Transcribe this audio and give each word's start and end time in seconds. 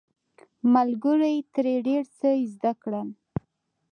ملګرو 0.73 1.27
یې 1.33 1.39
ترې 1.53 1.75
ډیر 1.87 2.03
څه 2.17 2.29
زده 2.53 2.71
کړل. 2.81 3.07